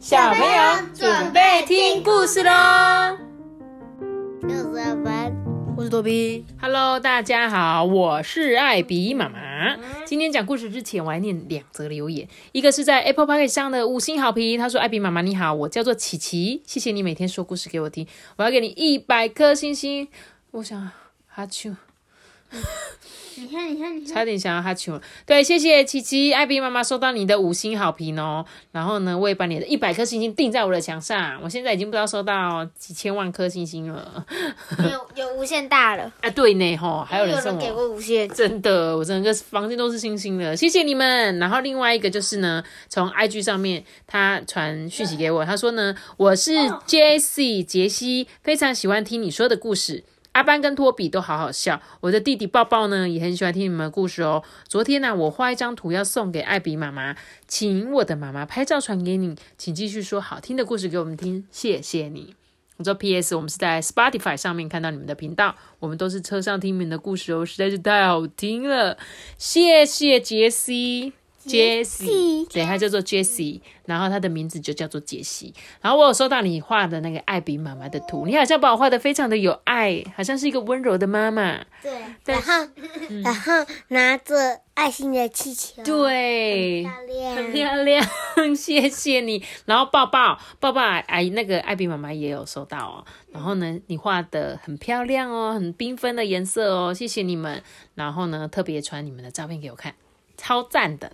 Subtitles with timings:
[0.00, 2.50] 小朋友准备听故事喽。
[4.40, 4.72] 六十
[5.04, 5.36] 分，
[5.76, 6.46] 我是多比。
[6.58, 9.76] Hello，大家好，我是艾比妈妈。
[10.06, 12.26] 今天讲故事之前，我来念两则留言。
[12.52, 20.08] 一个是在 Apple p o c k e t 上的五星好评，他说：“艾比妈妈你好，我叫做琪琪，谢谢你每天说故事给我听，我要给你一百颗星星。”
[20.52, 20.90] 我想
[21.28, 21.76] 哈啾，
[23.36, 25.00] 你看，你看，你看，差点想要哈啾了。
[25.24, 28.44] 对，谢谢琪琪，艾比妈妈收到你的五星好评哦。
[28.70, 31.40] 然后呢，我也把你的一百颗星星钉在我的墙上。
[31.42, 34.26] 我现在已经不知道收到几千万颗星星了。
[34.78, 37.60] 有有无限大了，啊，对呢，吼，还有人送我。
[37.62, 41.38] 有人给过无限，真的，我整个房间都是星星的，谢谢你们。
[41.38, 46.52] 然后另外一个就是呢，从 IG 上面他传讯息给我，他说呢，我是
[46.86, 50.04] Jessie 杰西，非常喜欢听你说的故事。
[50.32, 54.42] 阿班跟托比都好好笑，我的弟弟抱抱呢也很喜欢听你们的故事哦。
[54.68, 57.16] 昨天呢、我画一张图要送给艾比妈妈，
[57.48, 62.34] 请我的妈妈拍照传给你，请继续说好听的故事给我们听，谢谢你。
[62.76, 63.36] 我说 P.S.
[63.36, 68.96] 我们是在 Spotify 上面看到你们的频道，我们都是车上听你们的故事哦，实在是太好听了，
[69.36, 71.12] 谢谢杰西。
[71.44, 75.54] 杰西，对，他叫做 Jessie，然后他的名字就叫做杰西。
[75.80, 81.64] 然后我有收到你画的那个艾比妈妈的图，你好像把我画的非常的有爱，好像是一个温柔的妈妈。
[81.82, 81.92] 对，
[82.26, 82.52] 然后
[83.22, 83.52] 然后
[83.88, 88.06] 拿着爱心的气球，对，漂亮，很漂亮，
[88.54, 89.42] 谢谢你。
[89.64, 93.04] 然后抱抱抱抱，哎，那个艾比妈妈也有收到哦。
[93.32, 97.62] 然后呢，你画的很漂亮哦，很缤纷的颜色哦，谢谢你们。
[97.94, 99.94] 然后呢，特别传你们的照片给我看，
[100.40, 101.12] 超赞的。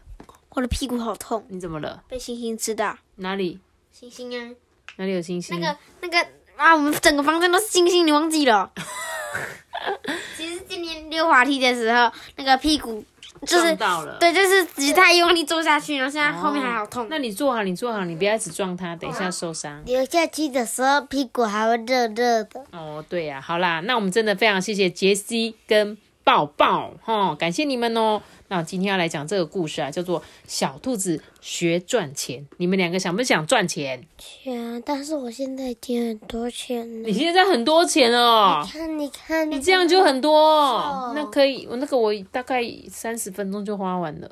[0.51, 2.03] 我的屁股好痛，你怎么了？
[2.09, 3.59] 被星星吃到，哪里
[3.93, 4.55] 星星啊，
[4.97, 5.59] 哪里有星星？
[5.61, 8.71] 那个那个啊，我们整个房间都是星星，你忘记了？
[10.37, 13.05] 其实今天溜滑梯的时候，那个屁股
[13.43, 14.17] 就是撞到了。
[14.19, 17.07] 对，就是只是太用力坐下去，然后现在后面还好痛。
[17.11, 19.85] 那你坐好，你坐好，你不要一直撞它，等一下受伤。
[19.85, 22.65] 流下去的时候，屁股还会热热的。
[22.71, 28.23] 哦，对呀、好啦，那我们真的非常谢谢杰西跟抱抱哈，感谢你们哦。
[28.49, 32.41] 那我今天要来讲这个故事啊，叫做《小兔子学赚钱》。
[32.59, 34.07] 你们两个想不想赚钱？
[34.19, 37.09] 想，但是我现在已经很多钱了。
[37.09, 41.13] 你现在很多钱哦，你看，你看，你这样就很多。
[41.15, 44.31] 那可以，我那个我大概三十分钟就花完了。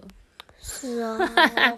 [0.63, 1.19] 是哦，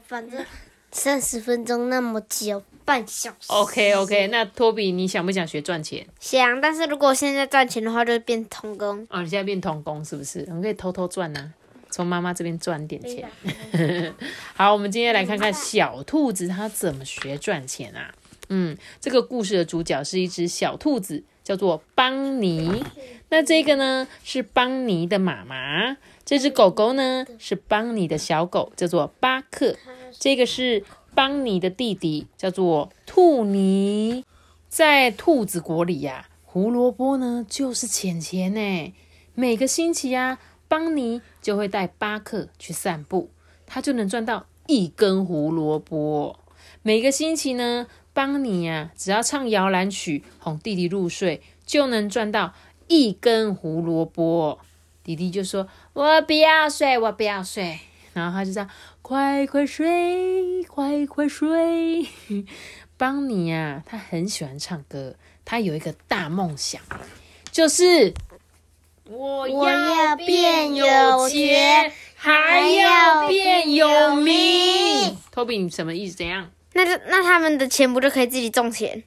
[0.07, 0.45] 反正
[0.93, 3.47] 三十分钟那么久，半小时。
[3.49, 6.07] OK OK，那托比你想不想学赚钱？
[6.21, 9.07] 想，但是如果现在赚钱的话，就变童工。
[9.11, 10.45] 哦，你现在变童工是不是？
[10.49, 11.53] 我们可以偷偷赚呐、
[11.97, 13.27] 从妈妈这边赚点钱。
[14.53, 18.15] 好，我们今天来看看小兔子它怎么学赚钱啊？
[18.51, 22.85] 嗯，这个故事的主角是一只小兔子，叫做邦尼。
[23.31, 29.75] 那这个呢是邦尼的妈妈，这只狗狗呢是邦尼的小狗，叫做巴克。
[30.19, 30.85] 这个是
[31.15, 34.23] 邦尼的弟弟，叫做兔尼。
[34.69, 38.93] 在兔子国里呀、胡萝卜呢就是钱钱呢。
[39.35, 40.39] 每个星期啊，
[40.69, 43.31] 邦尼就会带巴克去散步，
[43.67, 46.39] 他就能赚到一根胡萝卜。
[46.83, 52.55] 每个星期呢，邦尼呀、只要唱摇篮曲哄弟弟入睡，就能赚到
[52.89, 54.59] 一根胡萝卜。
[55.03, 57.79] 弟弟就说：“我不要睡，我不要睡。”
[58.13, 58.69] 然后他就这样
[59.03, 62.07] ：“快快睡，快快睡。”
[62.99, 66.81] 邦尼啊，他很喜欢唱歌，他有一个大梦想，
[67.53, 68.15] 就是
[69.09, 75.17] 我我要变变有钱，还要变有名。
[75.31, 76.17] 托比，你什么意思？
[76.17, 79.03] 怎样那就那他们的钱不就可以自己种钱？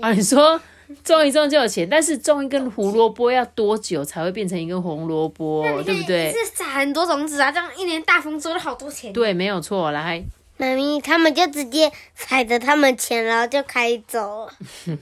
[0.00, 0.12] 啊？
[0.12, 0.60] 你说
[1.04, 6.32] 种一种就有钱，但是种一根胡萝卜要多久才会变成一根红萝卜，对不对？
[6.32, 9.12] 是撒很多种子啊，这样一年大丰收就好多钱。
[9.12, 9.92] 对，没有错。
[9.92, 10.24] 来，
[10.60, 14.52] 妈咪，他们就直接踩着他们钱，然后就开走了。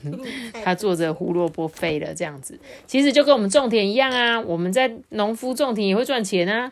[0.63, 4.41] 他坐着胡萝卜飞了这样子，其实就跟我们种田一样啊。
[4.41, 6.71] 我们在农夫种田也会赚钱啊，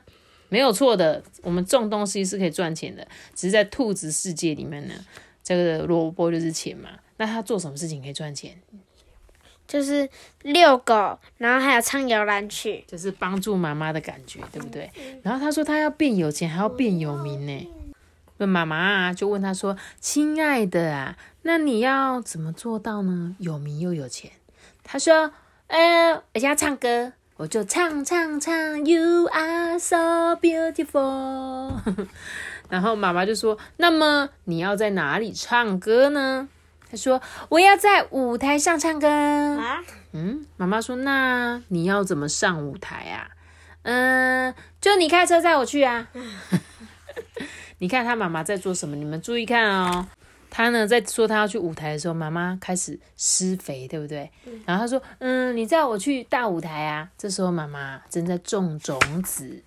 [0.49, 1.21] 没有错的。
[1.43, 4.95] 我们种东西是可以赚钱的，只是在兔子世界里面呢，
[5.43, 6.91] 这个萝卜就是钱嘛。
[7.17, 8.57] 那他做什么事情可以赚钱？
[9.67, 10.09] 就是
[10.43, 12.85] 遛狗，然后还有唱摇篮曲。
[12.87, 14.89] 就是帮助妈妈的感觉，对不对？
[15.25, 17.69] 然后他说他要变有钱，还要变有名呢。
[18.39, 23.35] 那妈妈啊就问他说：“亲爱的啊，那你要怎么做到呢？
[23.39, 24.31] 有名又有钱？”
[24.85, 25.33] 他说
[25.69, 31.73] ：“呃，我要唱歌，我就唱唱唱，You are so beautiful。
[32.69, 36.49] ”然后妈妈就说：“那么你要在哪里唱歌呢？”
[36.91, 39.09] 他说：“我要在舞台上唱歌。”
[39.59, 43.31] 啊，嗯，妈妈说：“那你要怎么上舞台啊？”
[43.83, 46.09] 嗯，就你开车载我去啊。
[47.79, 48.97] 你看他妈妈在做什么？
[48.97, 50.07] 你们注意看哦。
[50.49, 54.31] 他呢在说他要去舞台的时候，妈妈开始施肥，对不对？
[54.65, 59.63] 然后他说：“嗯，你载我去大舞台啊。”这时候妈妈正在种种子。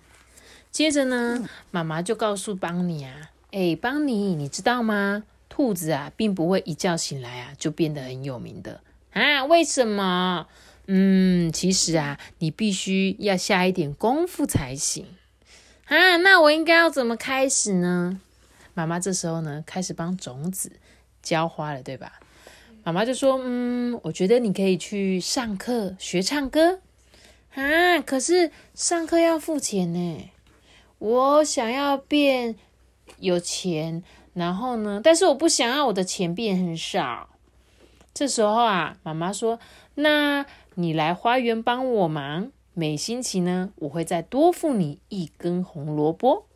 [0.72, 5.22] 接着呢，妈妈就告诉邦尼啊：“哎，邦尼，你知道吗？
[5.48, 8.80] 兔子啊，并不会一觉醒来啊就变得很有名的
[9.12, 9.44] 啊。
[9.44, 10.46] 为什么？
[10.86, 15.06] 嗯，其实啊，你必须要下一点功夫才行
[15.90, 16.16] 啊。
[16.16, 18.20] 那我应该要怎么开始呢？”
[18.74, 20.72] 妈妈这时候呢，开始帮种子
[21.22, 22.20] 浇花了，对吧？
[22.82, 26.80] 妈妈就说：“嗯，我觉得你可以去上课学唱歌
[27.54, 30.30] 啊，可是上课要付钱呢。”
[30.98, 32.56] 我想要变
[33.18, 34.02] 有钱，
[34.34, 35.00] 然后呢？
[35.02, 37.28] 但是我不想要我的钱变很少。
[38.12, 39.58] 这时候啊，妈妈说
[39.96, 40.44] ：“那
[40.74, 46.46] 你来花园帮我忙，每星期呢，我会再多付你一根红萝卜。”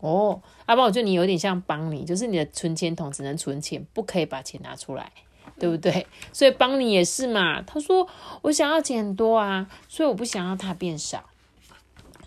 [0.00, 5.12] 哦，阿爸，我觉得你有点像帮你，就是你的存钱筒只能存钱，不可以把钱拿出来，
[5.58, 6.06] 对不对？
[6.32, 7.60] 所以帮你也是嘛。
[7.60, 8.08] 他说
[8.40, 11.24] ：“我想要钱多啊，所以我不想要它变少。”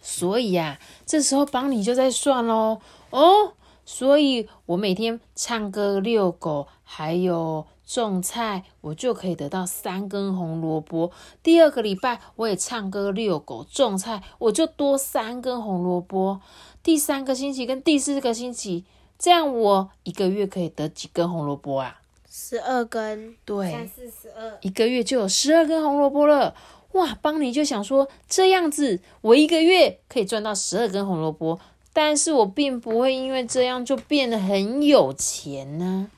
[0.04, 2.80] 所以呀，这时候帮你就在算喽。
[3.10, 3.54] 哦，
[3.86, 11.12] 所以我每天唱歌、遛狗，还有种菜，我就可以得到三根红萝卜。
[11.44, 16.42] 第二个礼拜我也唱歌、遛狗、种菜，我就多三根红萝卜。
[16.82, 18.84] 第三个星期跟第四个星期，
[19.20, 22.00] 这样我一个月可以得几根红萝卜啊？
[22.28, 23.36] 十二根。
[23.46, 26.56] 对，三四十二，一个月就有十二根红萝卜了。
[26.94, 31.60] 哇，邦尼就想说这样子，我一个月可以赚到十二根红萝卜，
[31.94, 36.10] 但是我并不会因为这样就变得很有钱呢。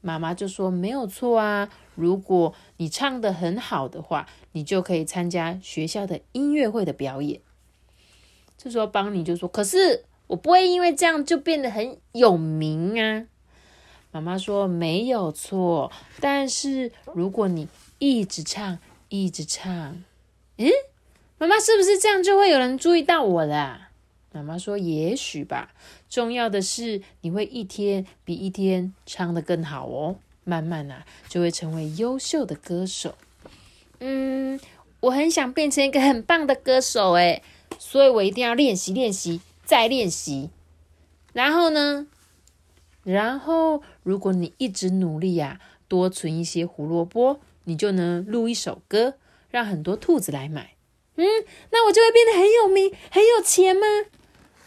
[0.00, 7.40] 妈妈就说没有错啊，如果你唱的很好的话，你就可以参加学校的音乐会的表演。
[8.56, 13.26] 这时候邦尼就说，可是我不会因为这样就变得很有名啊。
[14.12, 17.68] 妈妈说没有错，但是如果你
[17.98, 18.78] 一直唱。
[19.12, 20.04] 一直唱，
[20.58, 20.70] 嗯，
[21.36, 23.88] 妈妈是不是这样就会有人注意到我了？
[24.32, 25.72] 妈妈说：“也许吧。
[26.08, 33.14] 重要的是你会一天比一天唱得更好哦，慢慢啊就会成为优秀的歌手。”
[34.00, 34.58] 嗯，
[35.00, 37.42] 我很想变成一个很棒的歌手诶，
[37.78, 40.50] 所以我一定要练习练习再练习。
[41.32, 42.06] 然后呢？
[43.02, 47.40] 然后如果你一直努力呀，多存一些胡萝卜。
[47.64, 49.14] 你就能录一首歌，
[49.50, 50.72] 让很多兔子来买。
[51.16, 51.24] 嗯，
[51.70, 53.82] 那我就会变得很有名、很有钱吗？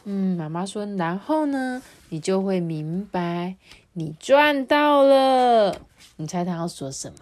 [0.06, 3.56] 嗯，妈妈说，然后呢，你就会明白，
[3.94, 5.82] 你赚到了。
[6.18, 7.20] 你猜他要说什么？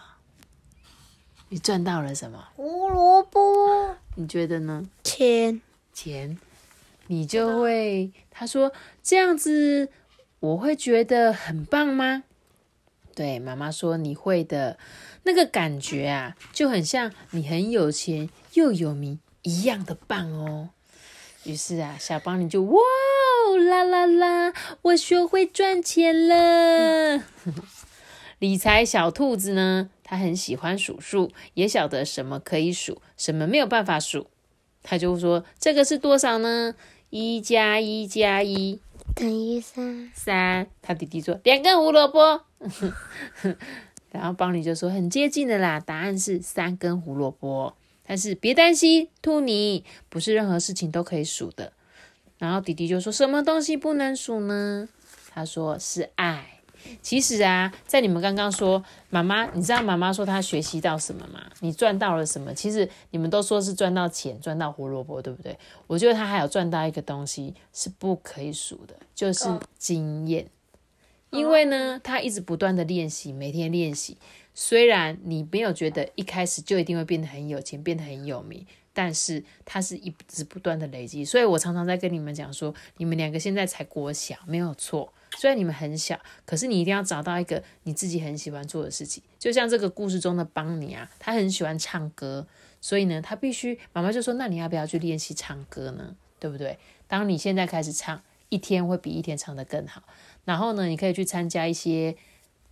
[1.50, 2.48] 你赚到了什么？
[2.56, 3.96] 胡萝卜。
[4.16, 4.90] 你觉得呢？
[5.04, 5.62] 钱。
[5.94, 6.38] 钱。
[7.08, 8.72] 你就会，他说
[9.04, 9.90] 这样子，
[10.40, 12.24] 我会觉得很棒吗？
[13.14, 14.80] 对，妈妈说你会的。
[15.24, 20.70] 那个感觉啊，就很像你很有钱又有名一样的棒哦。
[21.44, 22.80] 于是啊，小邦你就哇
[23.70, 24.54] 啦啦啦，
[24.84, 27.24] 我学会赚钱了。
[28.38, 34.28] 理财小兔子呢，他很喜欢数数，也晓得什么可以数，什么没有办法数。
[34.84, 36.76] 他就说：“这个是多少呢？
[37.10, 38.80] 一加一加一
[39.16, 40.12] 等于三。
[40.14, 42.46] 三。”他弟弟说：“两根胡萝卜。
[44.12, 47.76] ”然后邦尼就说很接近的啦，答案是三根胡萝卜。
[48.12, 51.72] 但是别担心，兔尼不是任何事情都可以数的。
[52.40, 54.90] 然后弟弟就说什么东西不能数呢？
[55.30, 56.60] 他说是爱。
[57.02, 61.40] 其实啊，在你们刚刚说妈妈，你知道妈妈说她学习到什么吗？
[61.62, 62.54] 你赚到了什么？
[62.54, 65.58] 其实你们都说是赚到钱，赚到胡萝卜，对不对？
[65.88, 70.48] 我觉得他还有赚到一个东西是不可以数的，就是经验。
[71.30, 74.18] 因为呢，他一直不断的练习，每天练习。
[74.54, 81.24] 虽然你没有觉得一开始就一定会变得很有钱，变得很有名，但是他是一直不断的累积。
[81.24, 85.14] 所以我常常在跟你们讲说，你们两个现在才国小，没有错。
[85.38, 89.24] 虽然你们很小，可是你一定要找到一个你自己很喜欢做的事情。
[89.40, 92.46] 就像这个故事中的邦尼啊，他很喜欢唱歌，
[92.82, 96.18] 所以呢，他必须妈妈就说：“那你要不要去练习唱歌呢？
[96.38, 96.78] 对不对？
[97.08, 100.04] 当你现在开始唱，一天会比一天唱得更好。”
[100.44, 102.18] 然后呢，你可以去参加一些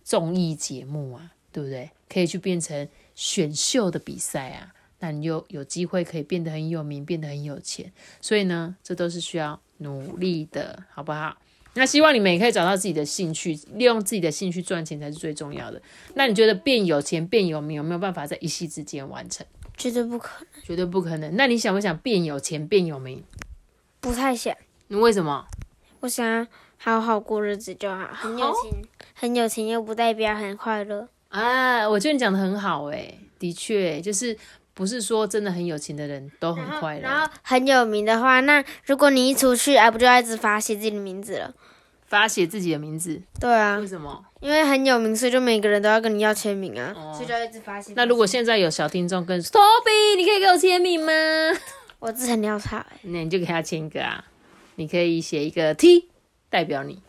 [0.04, 1.90] 综艺节目啊，对不对？
[2.08, 7.92] 可以去变成选秀的比赛啊，那你就有机会可以变得很有名，变得很有钱。
[8.20, 11.36] 所以呢，这都是需要努力的，好不好？
[11.74, 15.80] 那希望你们也可以找到自己的兴趣，利用自己的兴趣赚钱才是最重要的。
[16.14, 19.46] 那你觉得变有钱、变有名有没有办法在一夕之间完成？
[19.76, 21.36] 绝对不可能，绝对不可能。
[21.36, 23.22] 那你想不想变有钱、变有名？
[24.00, 24.56] 不太想。
[24.88, 25.46] 你为什么？
[26.00, 26.46] 我想。
[26.82, 31.10] 好好过日子就好，很有钱，很有钱又不代表很快乐。
[31.30, 34.36] 啊，我觉得你讲的很好哎，的确就是
[34.74, 37.00] 不是说真的很有钱的人都很快乐。
[37.00, 41.54] 然后很有名的话，那如果你一出去，哎，不就要一直发写自己的名字了？
[42.06, 43.22] 发写自己的名字？
[43.40, 43.78] 对啊。
[43.78, 44.24] 为什么？
[44.40, 47.92] 因为很有名，所以就每个人都要跟你要签名啊，所以就要一直发写。
[47.94, 51.12] 那如果现在有小听众跟 Toby，你可以给我签名吗？
[52.00, 54.24] 我字很潦草那你就给他签一个啊。
[54.74, 56.08] 你可以写一个 T
[56.48, 57.02] 代表你，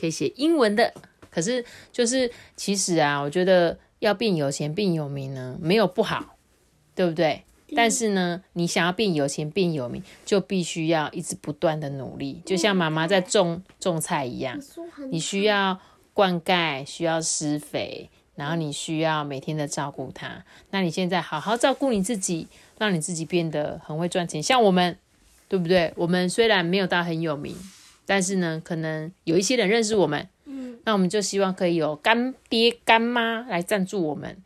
[0.00, 0.94] 可以写英文的。
[1.30, 6.36] 可是就是其实啊，我觉得要变有钱变有名呢，没有不好，
[6.94, 7.44] 对不对？
[7.76, 14.60] 但是呢，你想要变有钱变有名，就必须要一直不断的努力，就像妈妈在种种菜一样，
[15.12, 15.78] 你需要
[16.12, 20.44] 灌溉，需要施肥，然后你需要每天的照顾它。
[20.70, 24.42] 那你现在好好照顾你自己，让你自己变得很会赚钱。
[24.42, 24.98] 像我们，
[25.48, 25.92] 对不对？
[25.94, 27.54] 我们虽然没有到很有名，
[28.04, 30.39] 但是呢，可能有一些人认识我们，嗯，
[30.84, 34.36] 那我们就希望可以有干爹干妈来赞助我们，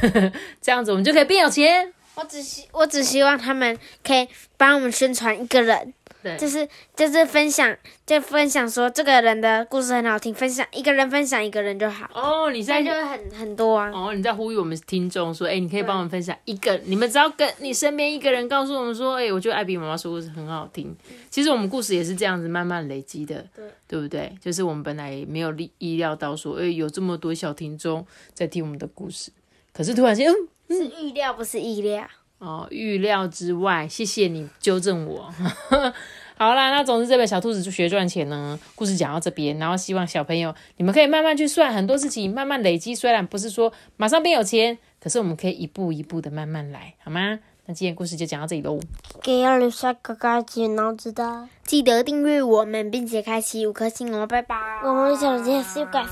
[0.60, 1.92] 这样子我们就可以变有钱。
[2.16, 5.92] 我只希我只希望他们可以帮我们宣传一个人，
[6.24, 6.66] 对，就是
[6.96, 7.76] 就是分享，
[8.06, 12.08] 就分享说这个人的故事很好听，分享一个人分享一个人就好。
[12.14, 13.92] 哦，你在就会很很多啊。
[13.94, 20.96] 哦，你在呼吁我们听众说，哎，你可以帮我们分享一个，你们只要跟你身边一个人告诉我们说，哎，我觉得艾比妈妈说故事很好听。
[21.28, 24.34] 其实我们故事也是这样子慢慢累积的，对，对不对？
[24.40, 29.30] 就是我们本来没有意意料到说，哎，有这么多小听众在听我们的故事，
[29.74, 30.32] 可是突然间，
[30.68, 30.76] 嗯。
[30.76, 32.66] 是预料，不是意料哦。
[32.70, 35.32] 预料之外，谢谢你纠正我。
[36.36, 38.58] 好啦，那总之这本小兔子就学赚钱呢。
[38.74, 42.94] 故事讲到这边，然后希望小朋友你们可以慢慢去算很多事情，慢慢累积。
[42.94, 47.38] 虽然不是说马上变有钱，可是我们可以一步一步的慢慢来，好吗？
[47.66, 48.78] 那今天故事就讲到这里喽。
[49.22, 54.54] 给要留下个高级脑子的，记得订阅我们，并且开启五颗星哦，拜拜。
[54.84, 56.04] 我们小杰是改。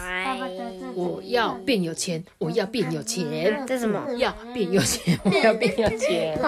[0.95, 3.63] 我要变有钱，我要变有钱。
[3.67, 4.03] 这什么？
[4.17, 6.39] 要变有钱，我要变有钱。